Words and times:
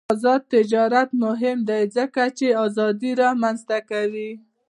آزاد 0.13 0.41
تجارت 0.53 1.09
مهم 1.23 1.57
دی 1.69 1.81
ځکه 1.97 2.23
چې 2.37 2.47
ازادي 2.65 3.11
رامنځته 3.23 3.77
کوي. 3.89 4.31